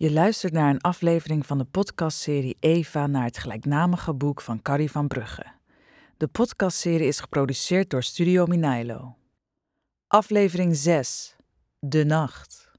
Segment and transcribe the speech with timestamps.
[0.00, 4.90] Je luistert naar een aflevering van de podcastserie Eva naar het gelijknamige boek van Carrie
[4.90, 5.46] van Brugge.
[6.16, 9.16] De podcastserie is geproduceerd door Studio Minailo.
[10.06, 11.36] Aflevering 6.
[11.78, 12.70] De Nacht.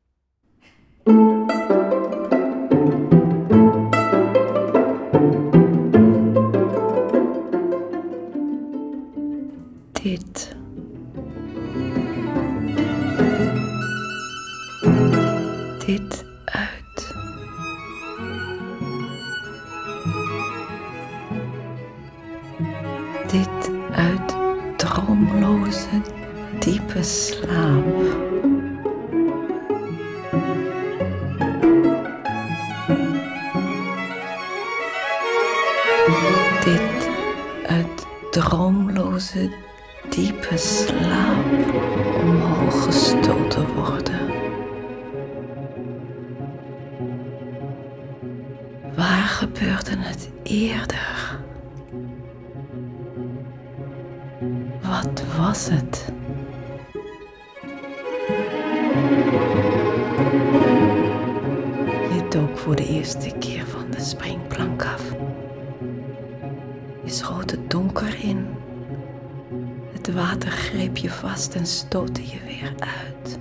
[70.01, 73.39] Het water greep je vast en stootte je weer uit.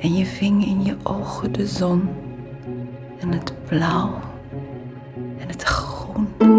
[0.00, 2.08] En je ving in je ogen de zon
[3.18, 4.20] en het blauw
[5.38, 6.57] en het groen.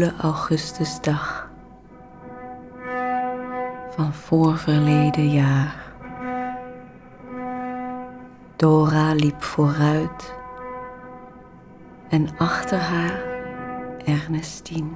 [0.00, 1.50] Koele augustusdag.
[3.90, 5.92] Van voorverleden jaar.
[8.56, 10.34] Dora liep vooruit.
[12.08, 13.20] En achter haar
[14.04, 14.90] Ernestine.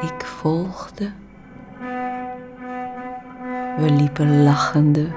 [0.00, 1.12] Ik volgde.
[3.76, 5.08] We liepen lachende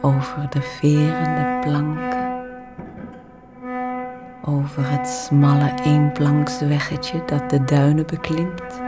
[0.00, 2.07] over de verende planken.
[4.48, 8.80] Over het smalle eenplanksweggetje dat de duinen beklimt.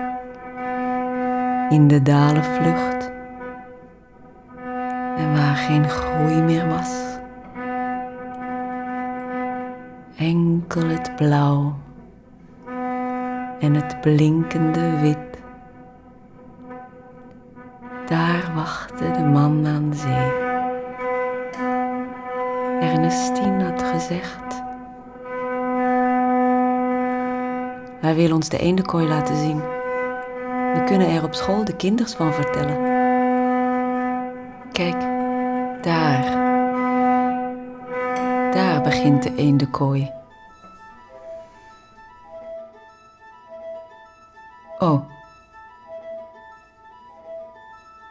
[1.68, 3.10] In de dalenvlucht.
[5.16, 7.18] En waar geen groei meer was.
[10.16, 11.74] Enkel het blauw
[13.60, 15.30] en het blinkende wit
[18.10, 20.32] daar wachtte de man aan zee.
[22.80, 24.49] Ernestine had gezegd.
[28.10, 29.58] Hij wil ons de eendenkooi laten zien.
[30.74, 32.76] We kunnen er op school de kinders van vertellen.
[34.72, 35.00] Kijk,
[35.82, 36.22] daar.
[38.52, 40.10] Daar begint de eendenkooi.
[44.78, 45.02] Oh.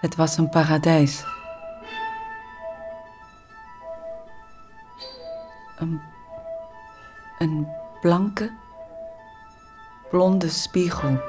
[0.02, 1.26] Het was een paradijs.
[10.10, 11.20] Blonde spiegel.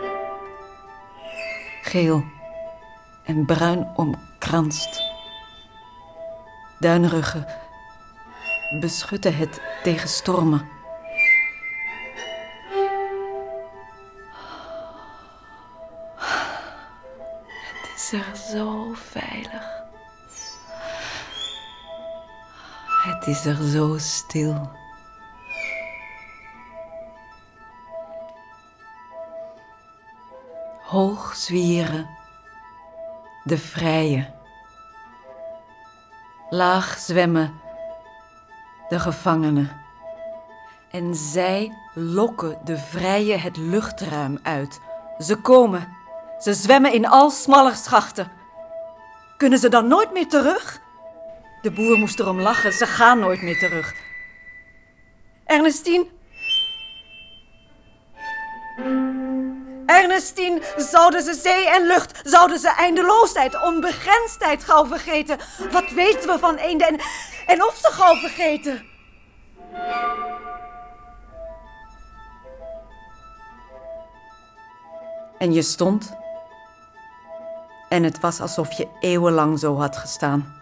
[1.82, 2.24] Geel
[3.24, 5.02] en bruin omkranst.
[6.78, 7.46] Duinruggen
[8.80, 10.68] beschutten het tegen stormen.
[17.62, 19.78] Het is er zo veilig.
[23.02, 24.79] Het is er zo stil.
[30.90, 32.08] Hoog zwieren,
[33.44, 34.30] de vrije.
[36.48, 37.60] Laag zwemmen,
[38.88, 39.80] de gevangenen.
[40.90, 44.80] En zij lokken de vrije het luchtruim uit.
[45.18, 45.88] Ze komen,
[46.38, 48.32] ze zwemmen in al smaller schachten.
[49.36, 50.80] Kunnen ze dan nooit meer terug?
[51.62, 53.94] De boer moest erom lachen, ze gaan nooit meer terug.
[55.44, 56.06] Ernestine?
[59.90, 65.38] Ernestine, zouden ze zee en lucht, zouden ze eindeloosheid, onbegrensdheid gauw vergeten?
[65.72, 67.00] Wat weten we van eenden en,
[67.46, 68.84] en of ze gauw vergeten?
[75.38, 76.12] En je stond.
[77.88, 80.54] En het was alsof je eeuwenlang zo had gestaan.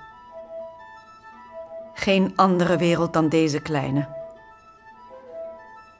[1.94, 4.08] Geen andere wereld dan deze kleine.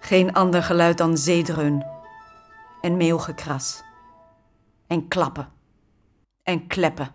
[0.01, 1.98] Geen ander geluid dan zeedreun
[2.81, 3.83] en meeuwgekras
[4.87, 5.49] en klappen
[6.43, 7.13] en kleppen.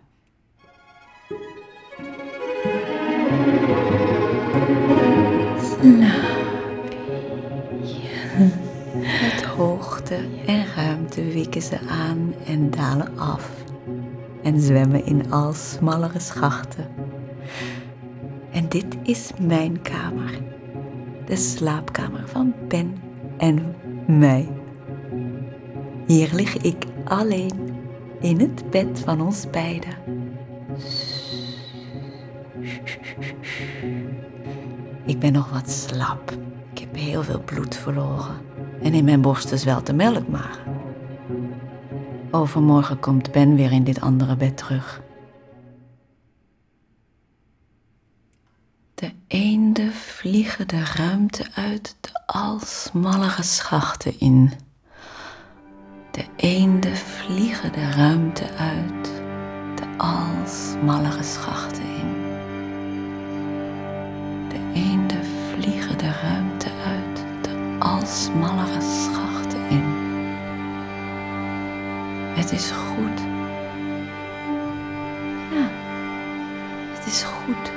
[9.22, 13.50] Met hoogte en ruimte wikken ze aan en dalen af
[14.42, 16.86] en zwemmen in al smallere schachten.
[18.52, 20.38] En dit is mijn kamer,
[21.26, 23.02] de slaapkamer van Ben
[23.38, 23.74] en
[24.06, 24.63] mij.
[26.06, 27.76] Hier lig ik alleen
[28.20, 29.96] in het bed van ons beiden.
[35.04, 36.32] Ik ben nog wat slap.
[36.72, 38.36] Ik heb heel veel bloed verloren.
[38.82, 40.58] En in mijn borsten zwelt de melk maar.
[42.30, 45.02] Overmorgen komt Ben weer in dit andere bed terug.
[48.94, 54.52] De eenden vliegen de ruimte uit de al smallere schachten in.
[56.14, 59.04] De eenden vliegen de ruimte uit
[59.74, 62.12] de al smallere schachten in.
[64.48, 69.84] De eenden vliegen de ruimte uit de al smallere schachten in.
[72.34, 73.20] Het is goed.
[75.54, 75.68] Ja,
[76.94, 77.72] het is goed.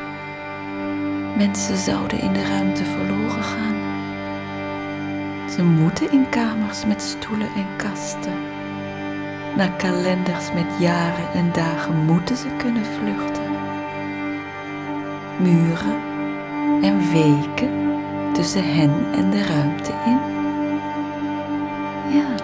[1.37, 3.76] Mensen zouden in de ruimte verloren gaan.
[5.57, 8.33] Ze moeten in kamers met stoelen en kasten.
[9.55, 13.51] Naar kalenders met jaren en dagen moeten ze kunnen vluchten.
[15.37, 15.95] Muren
[16.81, 17.69] en weken
[18.33, 20.19] tussen hen en de ruimte in.
[22.17, 22.35] Ja,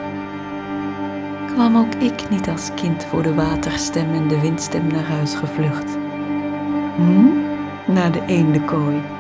[1.54, 5.98] kwam ook ik niet als kind voor de waterstem en de windstem naar huis gevlucht.
[6.96, 7.94] Hm?
[7.94, 9.13] Naar de eendenkooi.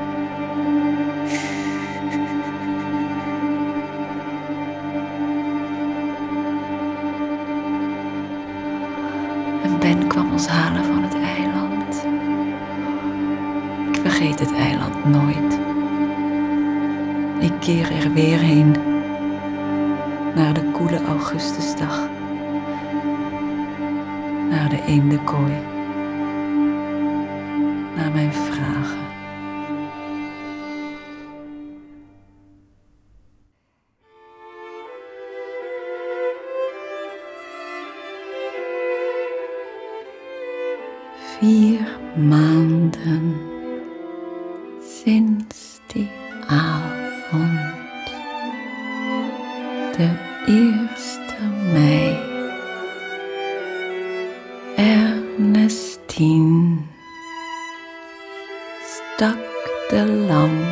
[60.05, 60.63] De lamp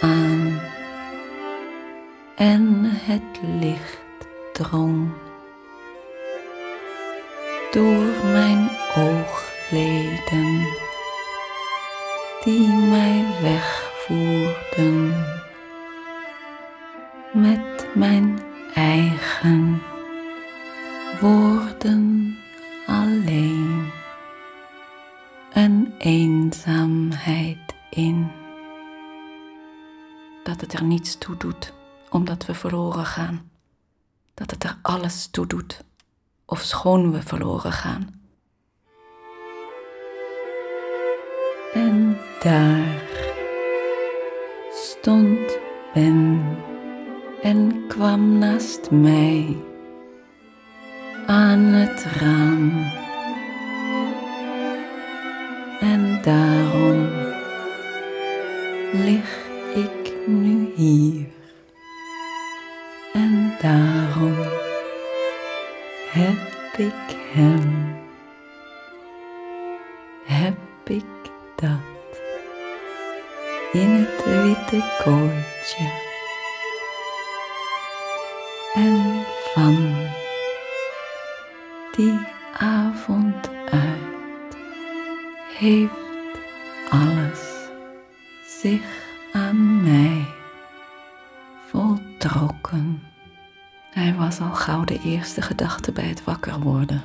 [0.00, 0.60] aan
[2.36, 5.10] en het licht drong
[32.56, 33.50] verloren gaan.
[34.34, 35.84] Dat het er alles toe doet,
[36.44, 38.20] of schoon we verloren gaan.
[41.74, 42.95] En daar
[81.96, 82.18] die
[82.58, 84.56] avond uit
[85.58, 85.92] heeft
[86.90, 87.68] alles
[88.60, 90.26] zich aan mij
[91.66, 93.02] voltrokken.
[93.90, 97.02] Hij was al gauw de eerste gedachte bij het wakker worden.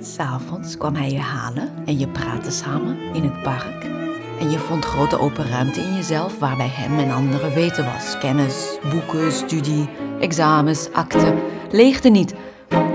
[0.00, 4.03] S'avonds kwam hij je halen en je praatte samen in het park.
[4.40, 8.18] En je vond grote open ruimte in jezelf waar bij hem en anderen weten was.
[8.18, 9.88] Kennis, boeken, studie,
[10.20, 11.38] examens, akten.
[11.70, 12.34] Leegte niet,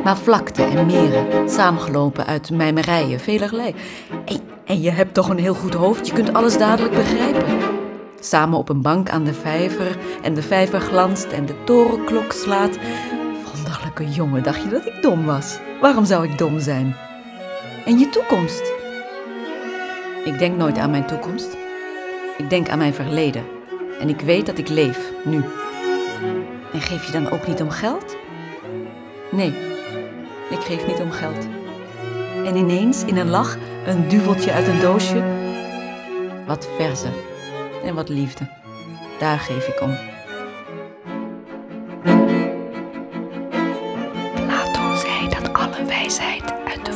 [0.03, 1.49] maar vlakte en meren.
[1.49, 3.75] Samengelopen uit mijmerijen, velerlei.
[4.25, 7.57] En, en je hebt toch een heel goed hoofd, je kunt alles dadelijk begrijpen.
[8.19, 12.77] Samen op een bank aan de vijver en de vijver glanst en de torenklok slaat.
[13.53, 15.59] Wonderlijke jongen, dacht je dat ik dom was?
[15.81, 16.95] Waarom zou ik dom zijn?
[17.85, 18.78] En je toekomst?
[20.29, 21.57] Ik denk nooit aan mijn toekomst.
[22.37, 23.43] Ik denk aan mijn verleden.
[23.99, 25.43] En ik weet dat ik leef, nu.
[26.73, 28.15] En geef je dan ook niet om geld?
[29.31, 29.53] Nee,
[30.49, 31.47] ik geef niet om geld.
[32.45, 35.23] En ineens, in een lach, een duveltje uit een doosje.
[36.47, 37.13] Wat verzen
[37.83, 38.47] en wat liefde.
[39.19, 39.97] Daar geef ik om.
[44.35, 46.88] Plato zei dat alle wijsheid uit de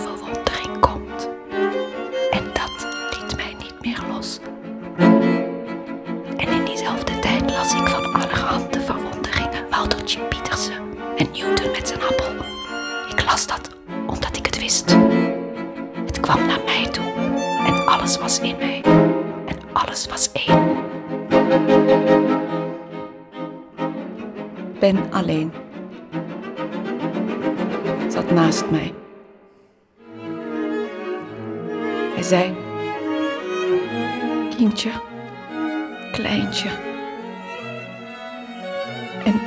[25.24, 25.52] alleen.
[28.08, 28.94] Zat naast mij.
[32.14, 32.56] Hij zei:
[34.58, 34.90] Kindje,
[36.12, 36.70] kleintje.
[39.26, 39.42] En,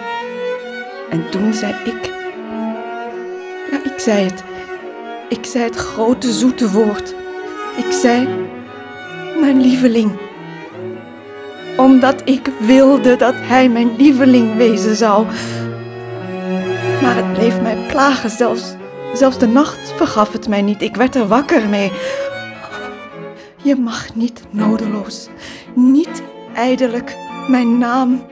[1.11, 2.12] en toen zei ik:
[3.71, 4.45] Ja, ik zei het.
[5.28, 7.14] Ik zei het grote zoete woord.
[7.76, 8.28] Ik zei:
[9.40, 10.18] Mijn lieveling
[11.76, 15.26] omdat ik wilde dat hij mijn lieveling wezen zou.
[17.03, 18.75] Maar het bleef mij plagen, zelfs,
[19.15, 20.83] zelfs de nacht vergaf het mij niet.
[20.83, 21.93] Ik werd er wakker mee.
[23.62, 25.29] Je mag niet nodeloos,
[25.75, 26.23] niet
[26.55, 27.17] ijdelijk
[27.49, 28.26] mijn naam.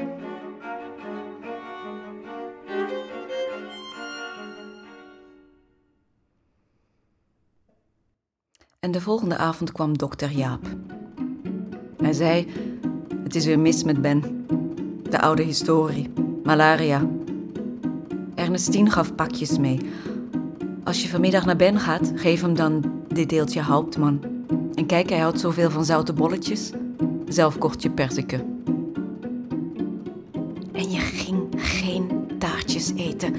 [8.81, 10.67] En de volgende avond kwam dokter Jaap.
[12.03, 12.47] Hij zei
[13.35, 14.47] het is weer mis met Ben.
[15.11, 16.13] De oude historie.
[16.43, 17.09] Malaria.
[18.35, 19.81] Ernestine gaf pakjes mee.
[20.85, 24.21] Als je vanmiddag naar Ben gaat, geef hem dan dit deeltje Hauptman.
[24.75, 26.71] En kijk, hij houdt zoveel van zoute bolletjes.
[27.29, 28.63] Zelf kocht je perziken.
[30.73, 33.35] En je ging geen taartjes eten.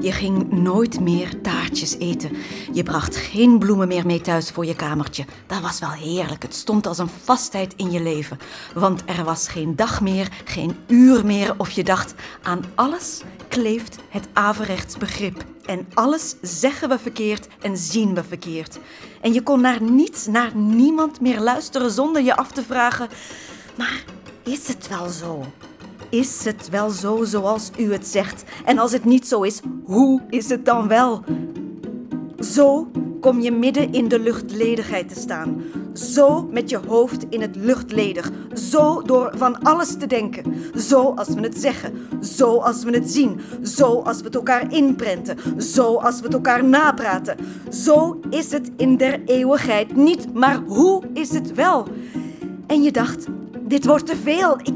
[0.00, 2.30] Je ging nooit meer taartjes eten.
[2.72, 5.24] Je bracht geen bloemen meer mee thuis voor je kamertje.
[5.46, 6.42] Dat was wel heerlijk.
[6.42, 8.38] Het stond als een vastheid in je leven.
[8.74, 13.96] Want er was geen dag meer, geen uur meer of je dacht aan alles kleeft
[14.08, 15.44] het averechts begrip.
[15.64, 18.78] En alles zeggen we verkeerd en zien we verkeerd.
[19.20, 23.08] En je kon naar niets, naar niemand meer luisteren zonder je af te vragen:
[23.76, 24.04] maar
[24.44, 25.44] is het wel zo?
[26.10, 28.44] Is het wel zo zoals u het zegt?
[28.64, 31.24] En als het niet zo is, hoe is het dan wel?
[32.38, 32.90] Zo
[33.20, 35.62] kom je midden in de luchtledigheid te staan.
[35.92, 38.30] Zo met je hoofd in het luchtledig.
[38.54, 40.54] Zo door van alles te denken.
[40.76, 41.92] Zo als we het zeggen.
[42.20, 43.40] Zo als we het zien.
[43.62, 45.62] Zo als we het elkaar inprenten.
[45.62, 47.36] Zo als we het elkaar napraten.
[47.70, 51.86] Zo is het in der eeuwigheid niet, maar hoe is het wel?
[52.66, 53.26] En je dacht,
[53.60, 54.58] dit wordt te veel.
[54.62, 54.74] Ik,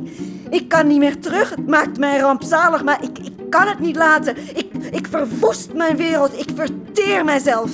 [0.52, 1.50] ik kan niet meer terug.
[1.50, 4.56] Het maakt mij rampzalig, maar ik, ik kan het niet laten.
[4.56, 6.38] Ik, ik verwoest mijn wereld.
[6.38, 7.72] Ik verteer mijzelf.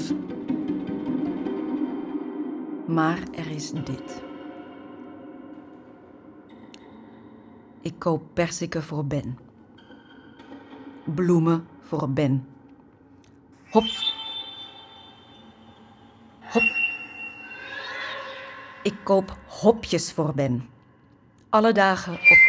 [2.86, 4.22] Maar er is dit.
[7.80, 9.38] Ik koop persiken voor Ben.
[11.04, 12.46] Bloemen voor Ben.
[13.70, 13.84] Hop.
[16.40, 16.62] Hop.
[18.82, 20.68] Ik koop hopjes voor Ben.
[21.48, 22.47] Alle dagen op.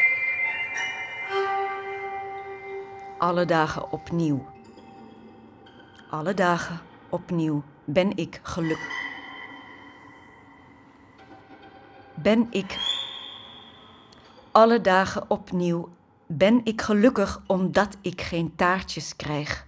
[3.19, 4.45] Alle dagen opnieuw.
[6.09, 8.97] Alle dagen opnieuw ben ik gelukkig.
[12.13, 12.77] Ben ik.
[14.51, 15.89] Alle dagen opnieuw
[16.27, 19.67] ben ik gelukkig omdat ik geen taartjes krijg.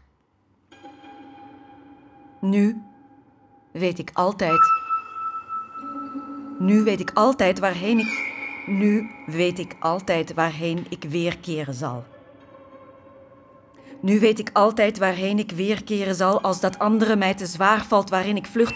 [2.39, 2.81] Nu
[3.71, 4.71] weet ik altijd.
[6.59, 8.33] Nu weet ik altijd waarheen ik.
[8.65, 12.05] Nu weet ik altijd waarheen ik weerkeren zal.
[14.01, 18.09] Nu weet ik altijd waarheen ik weerkeren zal als dat andere mij te zwaar valt,
[18.09, 18.75] waarin ik vlucht.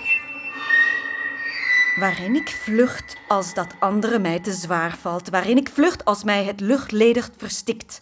[2.00, 6.44] Waarin ik vlucht als dat andere mij te zwaar valt, waarin ik vlucht als mij
[6.44, 8.02] het luchtledigt verstikt.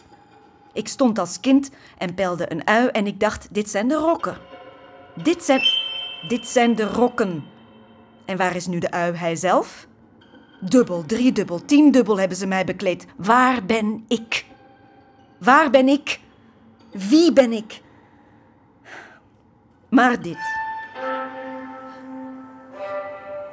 [0.72, 4.36] Ik stond als kind en pelde een ui en ik dacht: dit zijn de rokken.
[5.22, 5.60] Dit zijn,
[6.28, 7.44] dit zijn de rokken.
[8.24, 9.86] En waar is nu de ui, hij zelf?
[10.60, 13.06] Dubbel, driedubbel, tiendubbel hebben ze mij bekleed.
[13.16, 14.44] Waar ben ik?
[15.38, 16.20] Waar ben ik?
[16.94, 17.82] Wie ben ik?
[19.88, 20.38] Maar dit.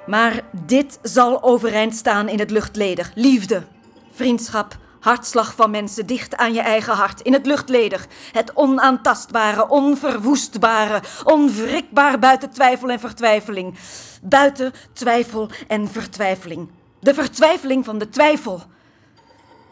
[0.05, 3.11] Maar dit zal overeind staan in het luchtledig.
[3.15, 3.63] Liefde,
[4.11, 8.07] vriendschap, hartslag van mensen dicht aan je eigen hart, in het luchtledig.
[8.31, 13.75] Het onaantastbare, onverwoestbare, onwrikbaar buiten twijfel en vertwijfeling.
[14.21, 16.69] Buiten twijfel en vertwijfeling.
[16.99, 18.61] De vertwijfeling van de twijfel.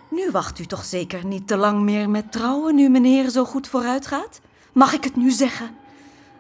[0.10, 3.68] Nu wacht u toch zeker niet te lang meer met trouwen, nu meneer zo goed
[3.68, 4.42] vooruit gaat?
[4.74, 5.76] Mag ik het nu zeggen?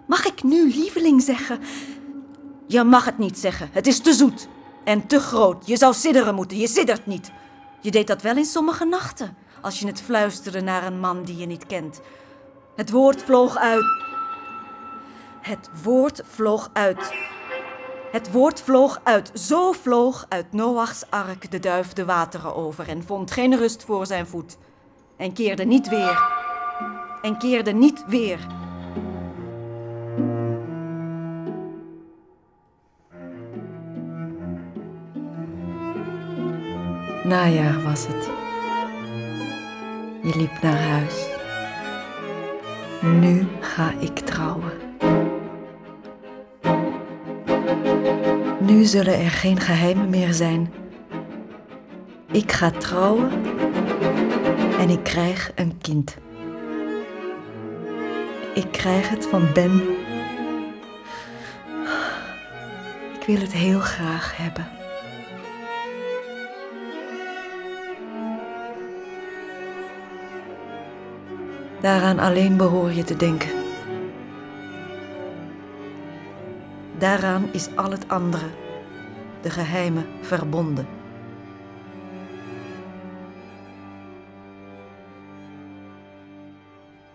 [0.05, 1.59] Mag ik nu lieveling zeggen?
[2.67, 4.47] Je mag het niet zeggen, het is te zoet
[4.83, 5.67] en te groot.
[5.67, 7.31] Je zou sidderen moeten, je siddert niet.
[7.81, 11.37] Je deed dat wel in sommige nachten, als je het fluisterde naar een man die
[11.37, 12.01] je niet kent.
[12.75, 13.85] Het woord vloog uit.
[15.41, 17.13] Het woord vloog uit.
[18.11, 23.03] Het woord vloog uit, zo vloog uit Noachs ark de duif de wateren over en
[23.03, 24.57] vond geen rust voor zijn voet.
[25.17, 26.21] En keerde niet weer.
[27.21, 28.47] En keerde niet weer.
[37.23, 38.29] Najaar was het.
[40.23, 41.27] Je liep naar huis.
[43.01, 44.89] Nu ga ik trouwen.
[48.69, 50.73] Nu zullen er geen geheimen meer zijn.
[52.31, 53.31] Ik ga trouwen
[54.79, 56.17] en ik krijg een kind.
[58.53, 59.81] Ik krijg het van Ben.
[63.19, 64.67] Ik wil het heel graag hebben.
[71.81, 73.58] Daaraan alleen behoor je te denken.
[76.99, 78.49] Daaraan is al het andere,
[79.41, 80.87] de geheimen, verbonden.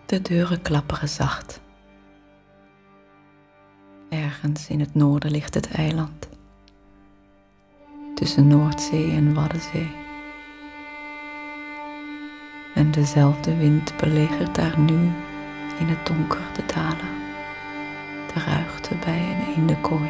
[0.05, 1.61] De deuren klapperen zacht.
[4.09, 6.29] Ergens in het noorden ligt het eiland.
[8.15, 9.91] Tussen Noordzee en Waddenzee.
[12.75, 15.11] En dezelfde wind belegert daar nu
[15.79, 17.23] in het donker de dalen
[18.35, 18.41] de
[18.89, 20.09] ruigte bij een eendenkooi.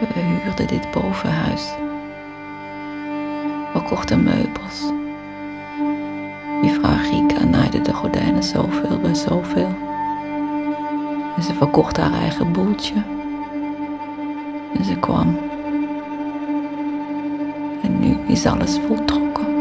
[0.00, 1.74] We huurden dit bovenhuis.
[3.72, 4.92] We kochten meubels.
[6.62, 9.74] Mevrouw Rika naaide de gordijnen zoveel bij zoveel.
[11.36, 12.94] En ze verkocht haar eigen boeltje.
[14.74, 15.38] En ze kwam.
[17.82, 19.51] En nu is alles voltrokken.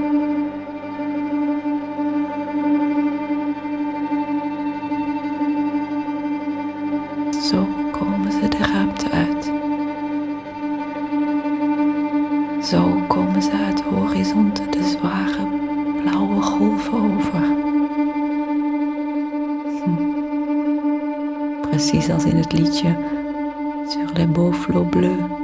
[22.61, 22.95] Als in het liedje
[23.87, 25.40] Sur les beaux flots bleus.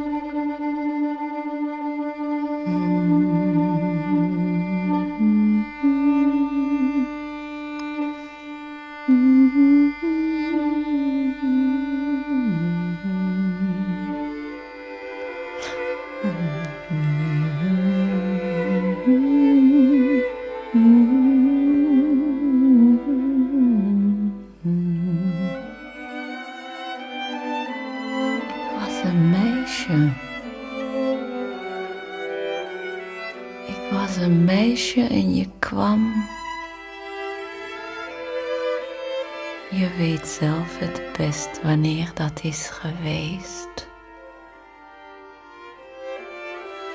[42.54, 43.88] Geweest.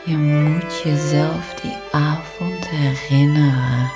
[0.04, 3.90] Je moet jezelf die avond herinneren.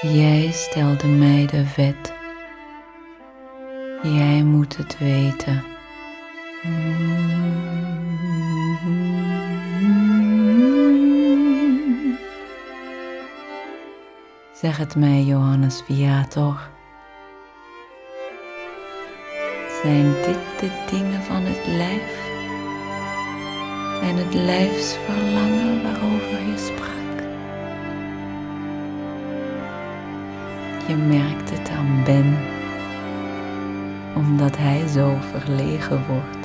[0.00, 2.12] Jij stelde mij de wet.
[4.02, 5.64] Jij moet het weten.
[14.52, 16.76] Zeg het mij, Johannes Viator.
[19.82, 22.26] Zijn dit de dingen van het lijf
[24.02, 27.26] en het lijfsverlangen waarover je sprak?
[30.88, 32.38] Je merkt het aan Ben,
[34.14, 36.37] omdat hij zo verlegen wordt.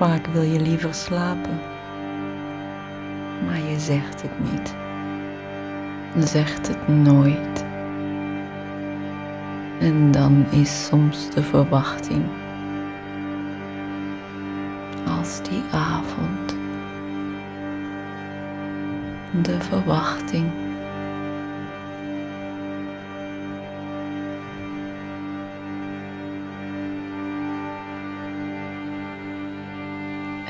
[0.00, 1.60] Vaak wil je liever slapen,
[3.46, 4.74] maar je zegt het niet.
[6.28, 7.64] Zegt het nooit.
[9.80, 12.24] En dan is soms de verwachting.
[15.18, 16.56] Als die avond.
[19.42, 20.69] De verwachting.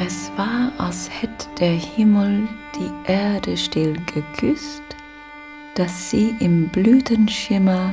[0.02, 4.82] Es war, als hätte der Himmel die Erde still geküsst,
[5.74, 7.92] dass sie im Blütenschimmer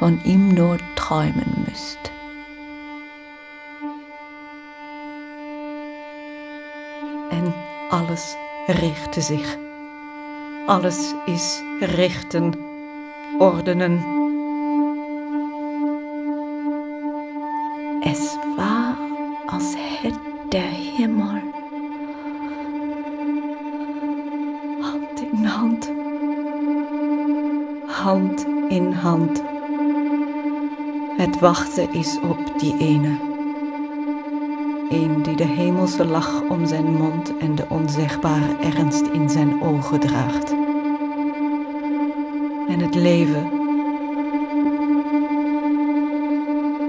[0.00, 2.10] von ihm nur träumen müsst.
[7.30, 7.54] En
[7.90, 8.36] alles
[8.68, 9.46] richtte zich.
[10.66, 12.56] Alles is richten,
[13.38, 14.15] ordenen.
[31.40, 33.18] Wachten is op die ene.
[34.88, 40.00] Een die de hemelse lach om zijn mond en de onzegbare ernst in zijn ogen
[40.00, 40.50] draagt.
[42.68, 43.50] En het leven.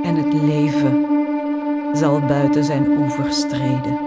[0.04, 1.06] En het leven
[1.94, 4.07] zal buiten zijn oevers treden.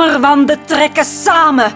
[0.00, 1.72] De kamerwanden trekken samen.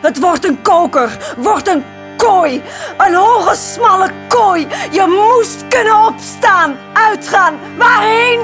[0.00, 1.84] Het wordt een koker, wordt een
[2.16, 2.62] kooi.
[2.96, 4.66] Een hoge, smalle kooi.
[4.90, 7.54] Je moest kunnen opstaan, uitgaan.
[7.78, 8.40] Waarheen?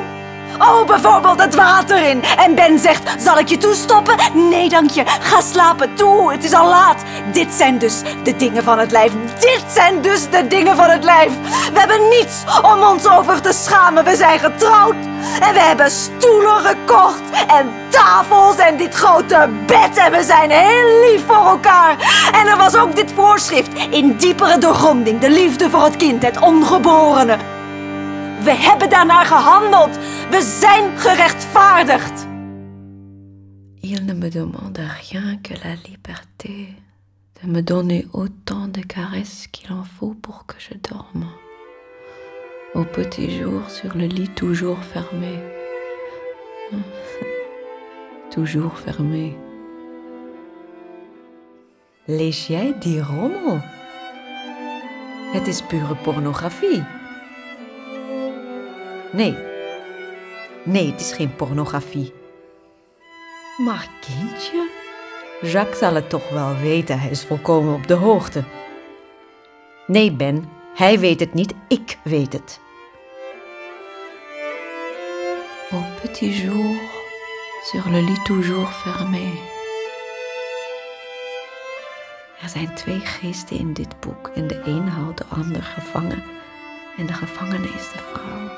[0.58, 2.22] Oh, bijvoorbeeld het water in.
[2.22, 4.16] En Ben zegt, zal ik je toestoppen?
[4.48, 5.02] Nee, dank je.
[5.06, 6.32] Ga slapen, toe.
[6.32, 7.02] Het is al laat.
[7.32, 9.12] Dit zijn dus de dingen van het lijf.
[9.38, 11.32] Dit zijn dus de dingen van het lijf.
[11.72, 14.04] We hebben niets om ons over te schamen.
[14.04, 15.11] We zijn getrouwd.
[15.40, 17.22] En we hebben stoelen gekocht.
[17.46, 19.96] En tafels en dit grote bed.
[19.96, 21.96] En we zijn heel lief voor elkaar.
[22.32, 23.74] En er was ook dit voorschrift.
[23.90, 25.20] In diepere doorgronding.
[25.20, 27.36] De liefde voor het kind, het ongeborene.
[28.42, 29.98] We hebben daarnaar gehandeld.
[30.30, 32.26] We zijn gerechtvaardigd.
[33.80, 36.82] Il ne me demande rien que la liberté
[37.40, 41.41] de me donner autant de caresses qu'il en faut pour que je dorme.
[42.74, 45.38] Au petit jour sur le lit toujours fermé.
[48.30, 49.36] toujours fermé.
[52.06, 53.60] Lees jij die rommel?
[55.32, 56.84] Het is pure pornografie.
[59.12, 59.36] Nee.
[60.64, 62.12] Nee, het is geen pornografie.
[63.56, 64.68] Maar kindje,
[65.42, 68.44] Jacques zal het toch wel weten, hij is volkomen op de hoogte.
[69.86, 72.61] Nee, Ben, hij weet het niet, ik weet het.
[76.02, 76.74] Petit jour,
[77.70, 79.38] sur le lit toujours fermé.
[82.40, 86.22] Er zijn twee geesten in dit boek en de een houdt de ander gevangen.
[86.96, 88.50] En de gevangene is de vrouw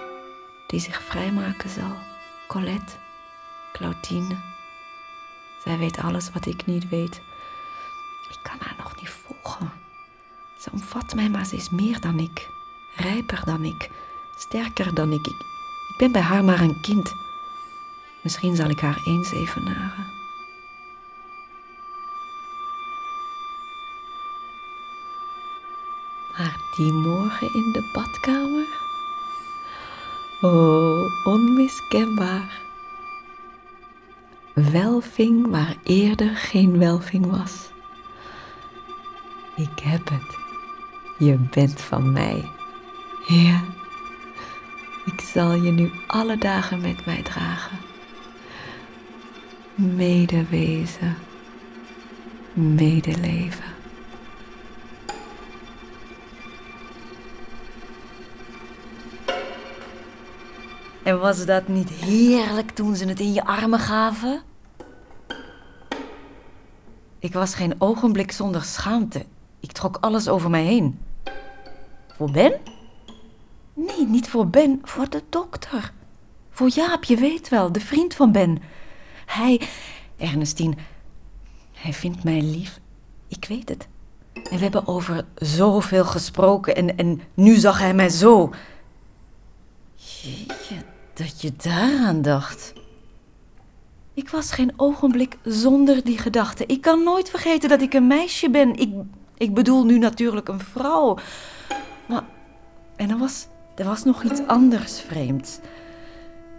[0.66, 1.96] die zich vrijmaken zal.
[2.48, 2.92] Colette,
[3.72, 4.36] Claudine.
[5.64, 7.20] Zij weet alles wat ik niet weet.
[8.30, 9.72] Ik kan haar nog niet volgen.
[10.58, 12.48] Ze omvat mij, maar ze is meer dan ik.
[12.96, 13.90] Rijper dan ik.
[14.36, 15.26] Sterker dan ik.
[15.26, 15.40] ik.
[15.92, 17.23] Ik ben bij haar maar een kind.
[18.24, 20.12] Misschien zal ik haar eens evenaren.
[26.36, 28.66] Maar die morgen in de badkamer?
[30.40, 32.60] Oh, onmiskenbaar.
[34.52, 37.70] Welving waar eerder geen welving was.
[39.56, 40.36] Ik heb het.
[41.18, 42.50] Je bent van mij.
[43.26, 43.62] Ja.
[45.04, 47.78] Ik zal je nu alle dagen met mij dragen.
[49.74, 51.16] Medewezen.
[52.52, 53.64] Medeleven.
[61.02, 64.42] En was dat niet heerlijk toen ze het in je armen gaven?
[67.18, 69.24] Ik was geen ogenblik zonder schaamte.
[69.60, 70.98] Ik trok alles over mij heen.
[72.16, 72.52] Voor Ben?
[73.74, 75.92] Nee, niet voor Ben, voor de dokter.
[76.50, 78.62] Voor Jaap, je weet wel, de vriend van Ben.
[79.26, 79.60] Hij,
[80.16, 80.74] Ernestine,
[81.72, 82.80] hij vindt mij lief.
[83.28, 83.88] Ik weet het.
[84.32, 88.50] En we hebben over zoveel gesproken en, en nu zag hij mij zo.
[89.94, 90.76] Jeetje,
[91.14, 92.72] dat je daaraan dacht.
[94.14, 96.66] Ik was geen ogenblik zonder die gedachte.
[96.66, 98.76] Ik kan nooit vergeten dat ik een meisje ben.
[98.76, 98.92] Ik,
[99.36, 101.18] ik bedoel nu natuurlijk een vrouw.
[102.08, 102.24] Maar,
[102.96, 105.58] en er was, er was nog iets anders vreemds.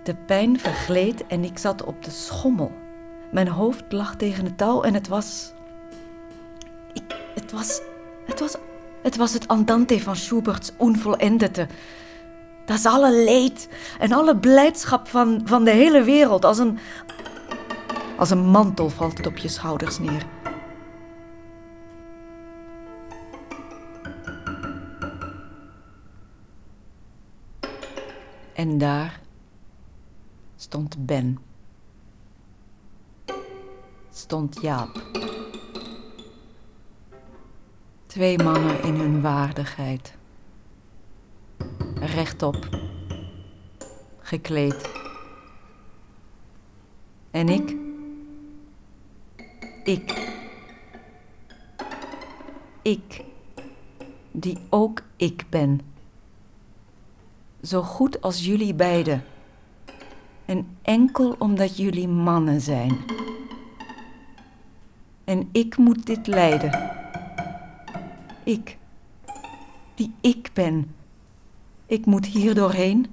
[0.06, 2.72] De pijn vergleed en ik zat op de schommel.
[3.32, 5.54] Mijn hoofd lag tegen het touw en het was.
[7.34, 7.82] Het was.
[8.26, 8.56] Het was.
[9.02, 11.68] Het was het Andante van Schubert's Unvollendete.
[12.66, 16.46] Dat is alle leed en alle blijdschap van, van de hele wereld.
[16.46, 16.78] Als een,
[18.18, 20.26] als een mantel valt het op je schouders neer.
[28.54, 29.24] En daar
[30.66, 31.40] stond Ben.
[34.12, 35.02] Stond Jaap.
[38.06, 40.18] Twee mannen in hun waardigheid.
[42.00, 42.70] Rechtop.
[44.20, 44.92] Gekleed.
[47.32, 47.76] En ik?
[49.84, 50.34] Ik.
[52.82, 53.24] Ik.
[54.32, 55.82] Die ook ik ben.
[57.62, 59.24] Zo goed als jullie beiden.
[60.46, 62.98] En enkel omdat jullie mannen zijn.
[65.24, 66.92] En ik moet dit leiden.
[68.44, 68.78] Ik.
[69.96, 70.96] Die ik ben.
[71.86, 73.08] Ik moet hier doorheen.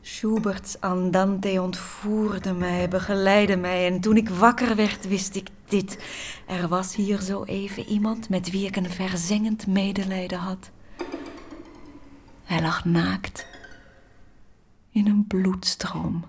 [0.00, 5.98] Schuberts Andante ontvoerde mij, begeleidde mij en toen ik wakker werd wist ik dit.
[6.46, 10.70] Er was hier zo even iemand met wie ik een verzengend medelijden had.
[12.44, 13.46] Hij lag naakt
[14.94, 16.24] in een bloedstroom.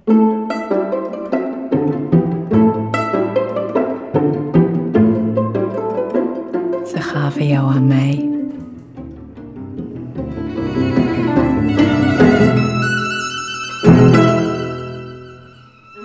[6.88, 8.30] Ze gaven jou aan mij.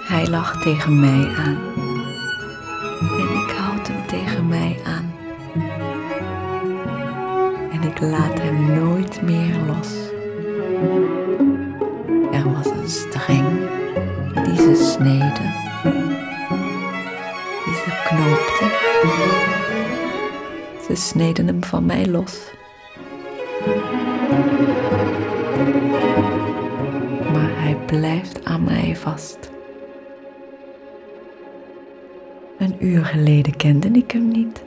[0.02, 1.58] Hij lag tegen mij aan.
[3.00, 5.12] En ik houd hem tegen mij aan.
[7.72, 9.99] En ik laat hem nooit meer los.
[20.90, 22.52] Ze sneden hem van mij los.
[27.32, 29.50] Maar hij blijft aan mij vast.
[32.58, 34.62] Een uur geleden kende ik hem niet.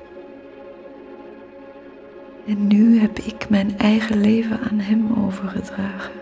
[2.47, 6.13] En nu heb ik mijn eigen leven aan hem overgedragen.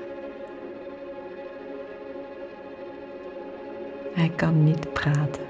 [4.14, 5.44] Hij kan niet praten.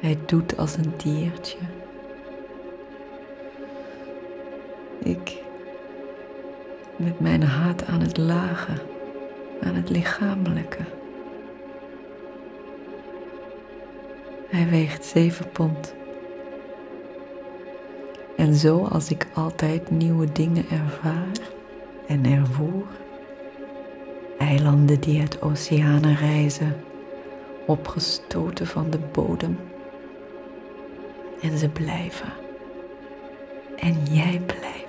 [0.00, 1.58] Hij doet als een diertje.
[5.02, 5.42] Ik
[6.96, 8.72] met mijn haat aan het lage,
[9.62, 10.82] aan het lichamelijke.
[14.48, 15.94] Hij weegt zeven pond.
[18.36, 21.38] En zo als ik altijd nieuwe dingen ervaar
[22.06, 22.86] en ervoer,
[24.38, 26.76] eilanden die uit oceanen reizen,
[27.66, 29.58] opgestoten van de bodem.
[31.42, 32.32] En ze blijven.
[33.76, 34.79] En jij blijft.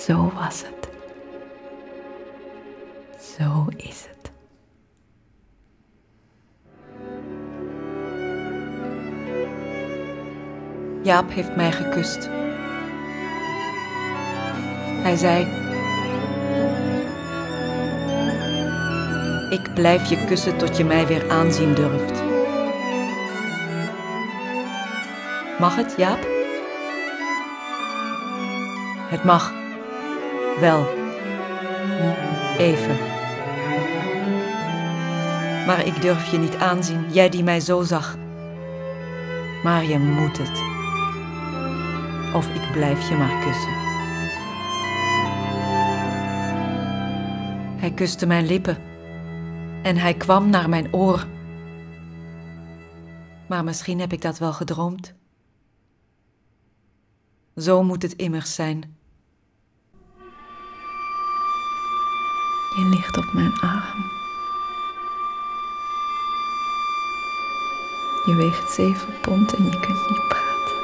[0.00, 0.88] Zo was het.
[3.36, 4.30] Zo is het.
[11.02, 12.28] Jaap heeft mij gekust.
[15.02, 15.44] Hij zei:
[19.50, 22.22] Ik blijf je kussen tot je mij weer aanzien durft.
[25.58, 26.26] Mag het, Jaap?
[29.10, 29.59] Het mag.
[30.60, 30.86] Wel.
[32.58, 32.96] Even.
[35.66, 38.16] Maar ik durf je niet aanzien, jij die mij zo zag.
[39.62, 40.62] Maar je moet het.
[42.34, 43.72] Of ik blijf je maar kussen.
[47.80, 48.78] Hij kuste mijn lippen
[49.82, 51.26] en hij kwam naar mijn oor.
[53.48, 55.14] Maar misschien heb ik dat wel gedroomd.
[57.56, 58.99] Zo moet het immers zijn.
[62.76, 64.10] Je ligt op mijn arm.
[68.26, 70.76] Je weegt zeven pond en je kunt niet praten.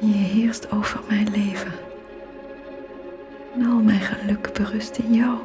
[0.00, 1.72] En je heerst over mijn leven.
[3.54, 5.38] En al mijn geluk berust in jou.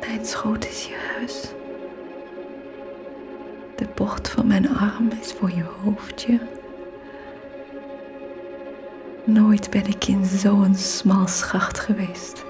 [0.00, 1.52] Mijn schoot is je huis.
[3.76, 6.40] De bocht van mijn arm is voor je hoofdje.
[9.26, 12.44] Nooit ben ik in zo'n smal schacht geweest.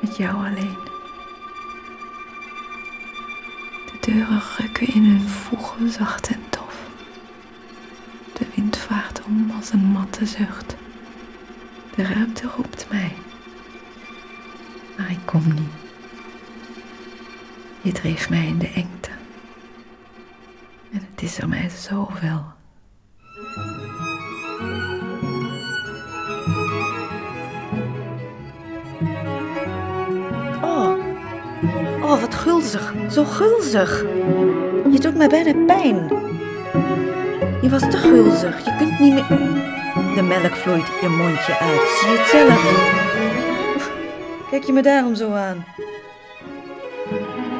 [0.00, 0.78] Met jou alleen.
[3.86, 6.80] De deuren rukken in hun voegen zacht en dof.
[8.32, 10.76] De wind vaart om als een matte zucht.
[11.94, 13.12] De ruimte roept mij.
[14.96, 15.84] Maar ik kom niet.
[17.82, 19.10] Je dreef mij in de engte.
[20.92, 22.55] En het is er mij zoveel.
[32.16, 32.94] Oh, wat gulzig.
[33.10, 34.00] Zo gulzig.
[34.90, 35.96] Je doet mij bijna pijn.
[37.62, 38.64] Je was te gulzig.
[38.64, 39.26] Je kunt niet meer...
[40.14, 41.88] De melk vloeit je mondje uit.
[41.88, 42.60] Zie je het zelf?
[44.50, 45.64] Kijk je me daarom zo aan?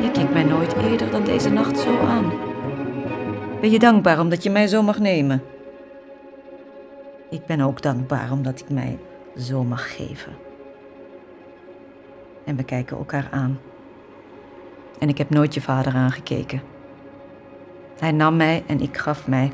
[0.03, 2.33] Je kijkt mij nooit eerder dan deze nacht zo aan.
[3.61, 5.43] Ben je dankbaar omdat je mij zo mag nemen?
[7.31, 8.99] Ik ben ook dankbaar omdat ik mij
[9.37, 10.33] zo mag geven.
[12.45, 13.59] En we kijken elkaar aan.
[14.99, 16.63] En ik heb nooit je vader aangekeken.
[17.99, 19.53] Hij nam mij en ik gaf mij.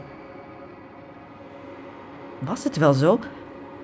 [2.39, 3.19] Was het wel zo?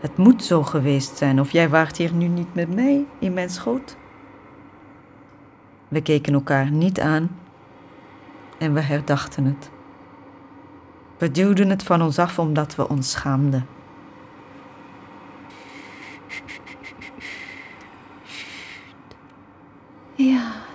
[0.00, 3.50] Het moet zo geweest zijn, of jij waart hier nu niet met mij in mijn
[3.50, 3.96] schoot?
[5.88, 7.38] We keken elkaar niet aan
[8.58, 9.70] en we herdachten het.
[11.18, 13.66] We duwden het van ons af omdat we ons schaamden.
[20.14, 20.67] Ja.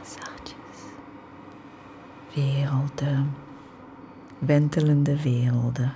[2.33, 3.35] Werelden,
[4.39, 5.93] wentelende werelden.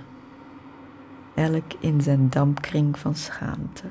[1.34, 3.84] Elk in zijn dampkring van schaamte.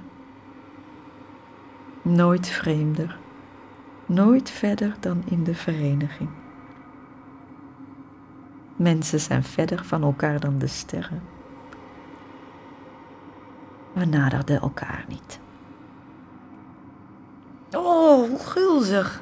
[2.01, 3.19] Nooit vreemder,
[4.05, 6.29] nooit verder dan in de vereniging.
[8.75, 11.21] Mensen zijn verder van elkaar dan de sterren.
[13.93, 15.39] We naderden elkaar niet.
[17.71, 19.21] Oh, hoe gulzig.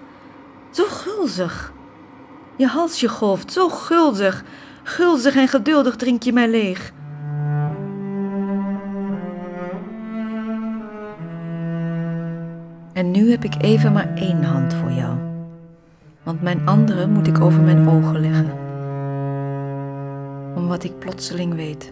[0.69, 1.73] Zo gulzig.
[2.57, 4.43] Je halsje golft, zo gulzig.
[4.83, 6.93] Gulzig en geduldig drink je mij leeg.
[12.93, 15.17] En nu heb ik even maar één hand voor jou.
[16.23, 18.51] Want mijn andere moet ik over mijn ogen leggen.
[20.55, 21.91] Om wat ik plotseling weet.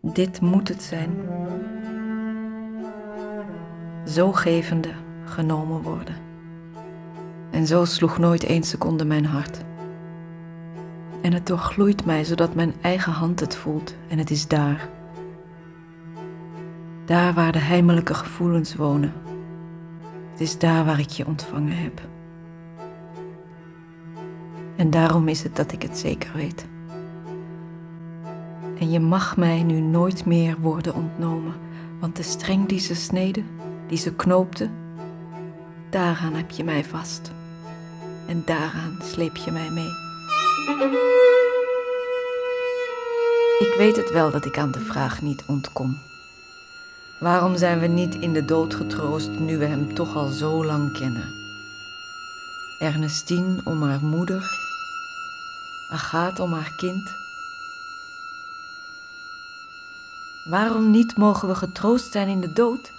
[0.00, 1.10] Dit moet het zijn.
[4.06, 4.90] Zo gevende
[5.24, 6.29] genomen worden.
[7.60, 9.60] En zo sloeg nooit één seconde mijn hart.
[11.22, 14.88] En het doorgloeit mij zodat mijn eigen hand het voelt en het is daar.
[17.04, 19.12] Daar waar de heimelijke gevoelens wonen.
[20.30, 22.00] Het is daar waar ik je ontvangen heb.
[24.76, 26.66] En daarom is het dat ik het zeker weet.
[28.78, 31.54] En je mag mij nu nooit meer worden ontnomen,
[31.98, 33.46] want de streng die ze sneden,
[33.86, 34.68] die ze knoopte,
[35.90, 37.38] daaraan heb je mij vast.
[38.26, 39.90] En daaraan sleep je mij mee.
[43.58, 45.98] Ik weet het wel dat ik aan de vraag niet ontkom.
[47.18, 50.92] Waarom zijn we niet in de dood getroost nu we hem toch al zo lang
[50.92, 51.34] kennen?
[52.78, 54.42] Ernestine om haar moeder,
[55.90, 57.14] Agathe om haar kind.
[60.44, 62.92] Waarom niet mogen we getroost zijn in de dood?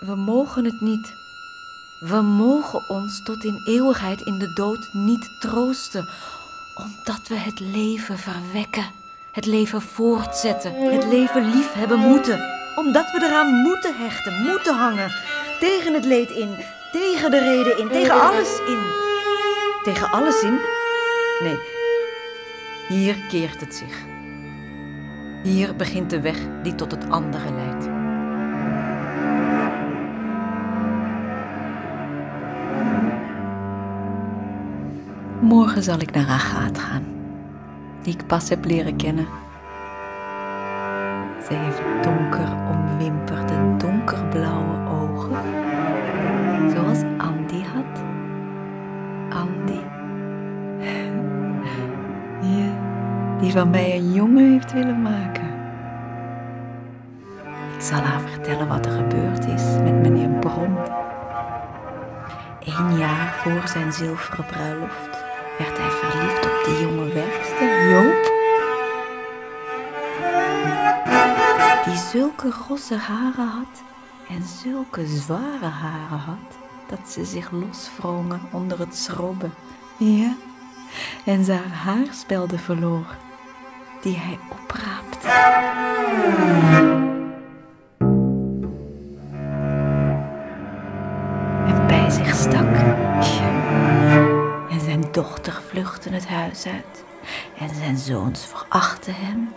[0.00, 1.14] We mogen het niet.
[1.98, 6.08] We mogen ons tot in eeuwigheid in de dood niet troosten,
[6.74, 8.84] omdat we het leven verwekken,
[9.32, 12.40] het leven voortzetten, het leven lief hebben moeten,
[12.76, 15.12] omdat we eraan moeten hechten, moeten hangen,
[15.60, 16.56] tegen het leed in,
[16.92, 18.78] tegen de reden in, tegen alles in.
[19.82, 20.58] Tegen alles in?
[21.42, 21.58] Nee,
[22.88, 23.96] hier keert het zich.
[25.42, 27.97] Hier begint de weg die tot het andere leidt.
[35.48, 37.04] Morgen zal ik naar Agathe gaan,
[38.02, 39.26] die ik pas heb leren kennen.
[41.46, 45.36] Ze heeft donker omwimperde, donkerblauwe ogen,
[46.70, 48.02] zoals Andy had.
[49.30, 49.80] Andy.
[53.40, 55.48] Die van mij een jongen heeft willen maken.
[57.74, 60.76] Ik zal haar vertellen wat er gebeurd is met meneer Bron.
[62.60, 65.17] Eén jaar voor zijn zilveren bruiloft
[65.58, 68.36] werd hij verliefd op die jonge werkster, Joop.
[71.84, 73.82] Die zulke rosse haren had
[74.28, 79.54] en zulke zware haren had, dat ze zich loswrongen onder het schrobben.
[79.96, 80.36] Ja,
[81.24, 83.16] en ze haar haarspelden verloor,
[84.02, 85.26] die hij opraapte.
[95.18, 97.04] Dochter vluchtte het huis uit.
[97.58, 99.54] En zijn zoons verachten hem.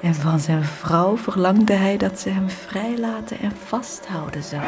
[0.00, 4.62] En van zijn vrouw verlangde hij dat ze hem vrijlaten en vasthouden zou.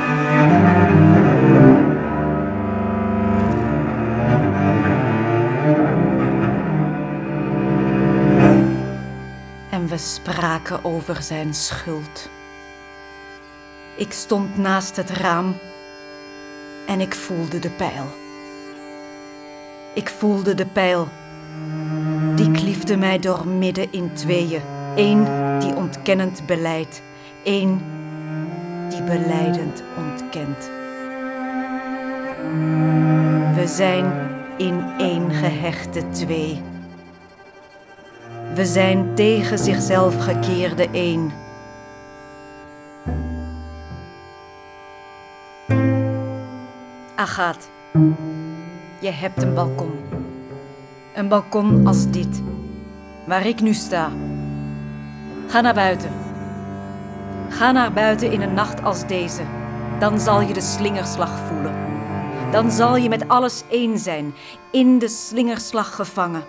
[9.70, 12.30] En we spraken over zijn schuld.
[13.96, 15.56] Ik stond naast het raam
[16.86, 18.21] en ik voelde de pijl.
[19.94, 21.08] Ik voelde de pijl.
[22.34, 24.60] Die kliefde mij door midden in tweeën.
[24.96, 25.24] Eén
[25.58, 27.02] die ontkennend beleidt,
[27.44, 27.80] één
[28.88, 30.70] die beleidend ontkent.
[33.54, 36.62] We zijn in één gehechte twee.
[38.54, 41.32] We zijn tegen zichzelf gekeerde één.
[47.14, 47.66] Agathe,
[49.02, 49.92] je hebt een balkon.
[51.14, 52.42] Een balkon als dit,
[53.26, 54.10] waar ik nu sta.
[55.48, 56.10] Ga naar buiten.
[57.48, 59.42] Ga naar buiten in een nacht als deze.
[59.98, 61.74] Dan zal je de slingerslag voelen.
[62.50, 64.34] Dan zal je met alles één zijn,
[64.70, 66.44] in de slingerslag gevangen.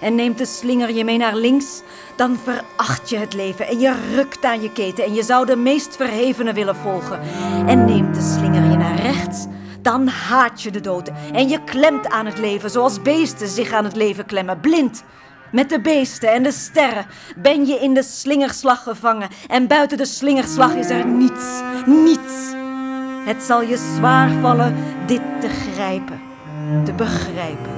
[0.00, 1.82] En neemt de slinger je mee naar links,
[2.16, 5.56] dan veracht je het leven en je rukt aan je keten en je zou de
[5.56, 7.20] meest verhevene willen volgen.
[7.66, 9.46] En neemt de slinger je naar rechts,
[9.82, 13.84] dan haat je de dood en je klemt aan het leven zoals beesten zich aan
[13.84, 15.04] het leven klemmen, blind.
[15.52, 17.06] Met de beesten en de sterren
[17.36, 22.52] ben je in de slingerslag gevangen en buiten de slingerslag is er niets, niets.
[23.24, 24.76] Het zal je zwaar vallen
[25.06, 26.20] dit te grijpen,
[26.84, 27.70] te begrijpen.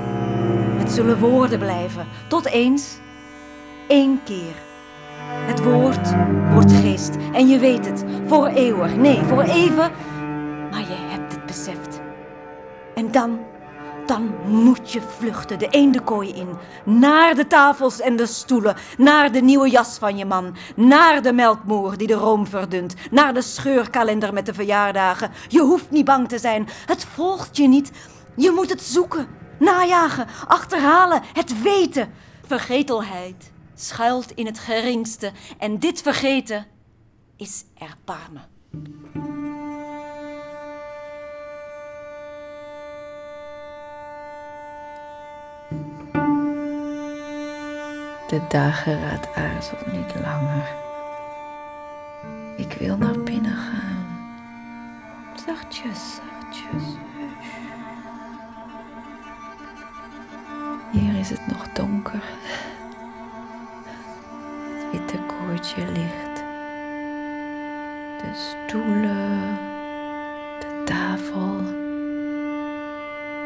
[0.78, 2.98] Het zullen woorden blijven, tot eens,
[3.88, 4.54] één keer.
[5.46, 6.14] Het woord
[6.52, 9.90] wordt geest en je weet het, voor eeuwig, nee, voor even,
[10.70, 11.83] maar je hebt het beseft.
[12.94, 13.38] En dan,
[14.06, 16.48] dan moet je vluchten, de eendenkooi in,
[16.84, 21.32] naar de tafels en de stoelen, naar de nieuwe jas van je man, naar de
[21.32, 25.30] melkmoer die de room verdunt, naar de scheurkalender met de verjaardagen.
[25.48, 27.90] Je hoeft niet bang te zijn, het volgt je niet.
[28.36, 29.28] Je moet het zoeken,
[29.58, 32.12] najagen, achterhalen, het weten.
[32.46, 36.66] Vergetelheid schuilt in het geringste en dit vergeten
[37.36, 38.52] is erbarmen.
[48.28, 50.74] De dageraad aarzelt niet langer.
[52.56, 54.06] Ik wil naar binnen gaan.
[55.46, 56.82] Zachtjes, zachtjes.
[60.92, 62.22] Hier is het nog donker.
[65.64, 66.42] tafeltje ligt.
[68.18, 69.58] De stoelen,
[70.60, 71.60] de tafel,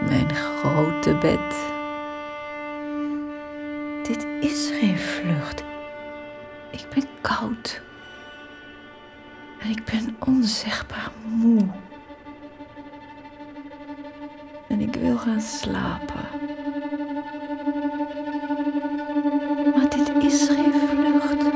[0.08, 1.76] mijn grote bed.
[4.08, 5.64] Dit is geen vlucht.
[6.70, 7.80] Ik ben koud.
[9.60, 11.66] En ik ben onzegbaar moe.
[14.68, 16.26] En ik wil gaan slapen.
[19.74, 21.46] Maar dit is geen vlucht.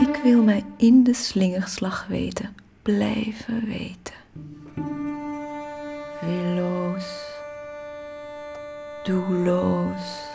[0.00, 4.15] Ik wil mij in de slingerslag weten, blijven weten.
[9.06, 10.28] Doelloos,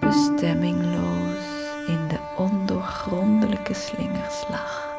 [0.00, 1.46] bestemmingloos
[1.86, 4.90] in de ondoorgrondelijke slingerslag.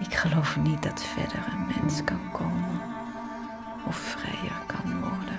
[0.00, 2.80] Ik geloof niet dat verder een mens kan komen
[3.86, 5.38] of vrijer kan worden.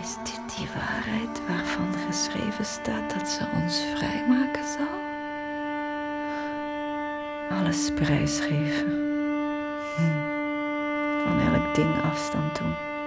[0.00, 4.96] Is dit die waarheid waarvan geschreven staat dat ze ons vrijmaken zal?
[7.58, 9.07] Alles prijsgeven.
[11.24, 12.97] Van elk ding afstand doen.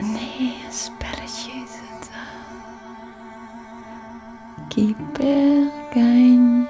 [0.00, 2.10] Nee, een spelletje is het.
[4.68, 6.68] Kipergain,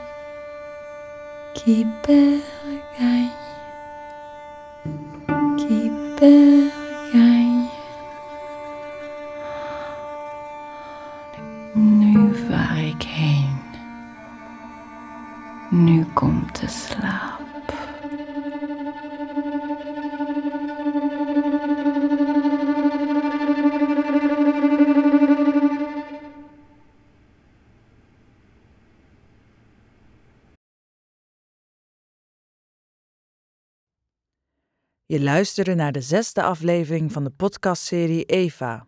[35.11, 38.87] Je luisterde naar de zesde aflevering van de podcastserie Eva.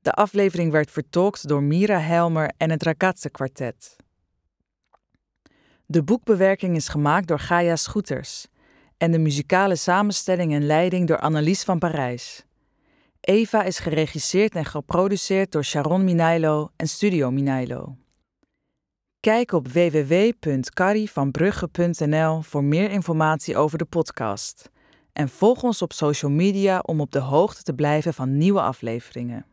[0.00, 3.96] De aflevering werd vertolkt door Mira Helmer en het Ragazze Quartet.
[5.86, 8.46] De boekbewerking is gemaakt door Gaia Schoeters
[8.96, 12.44] en de muzikale samenstelling en leiding door Annelies van Parijs.
[13.20, 17.96] Eva is geregisseerd en geproduceerd door Sharon Minailo en Studio Minailo.
[19.28, 24.70] Kijk op www.carrievanbrugge.nl voor meer informatie over de podcast.
[25.12, 29.46] En volg ons op social media om op de hoogte te blijven van nieuwe afleveringen.